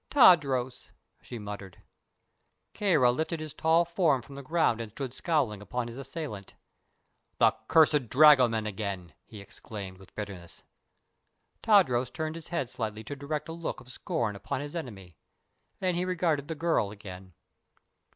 "Tadros!" 0.09 0.89
she 1.21 1.37
muttered. 1.37 1.77
Kāra 2.73 3.15
lifted 3.15 3.39
his 3.39 3.53
tall 3.53 3.85
form 3.85 4.23
from 4.23 4.33
the 4.33 4.41
ground 4.41 4.81
and 4.81 4.91
stood 4.91 5.13
scowling 5.13 5.61
upon 5.61 5.87
his 5.87 5.99
assailant. 5.99 6.55
"The 7.37 7.55
cursed 7.67 8.09
dragoman 8.09 8.65
again!" 8.65 9.13
he 9.27 9.39
exclaimed, 9.41 9.99
with 9.99 10.15
bitterness. 10.15 10.63
Tadros 11.61 12.09
turned 12.11 12.33
his 12.33 12.47
head 12.47 12.67
slightly 12.67 13.03
to 13.03 13.15
direct 13.15 13.47
a 13.47 13.51
look 13.53 13.79
of 13.79 13.91
scorn 13.91 14.35
upon 14.35 14.61
his 14.61 14.75
enemy. 14.75 15.17
Then 15.79 15.93
he 15.93 16.03
regarded 16.03 16.47
the 16.47 16.55
girl 16.55 16.89
again. 16.89 17.33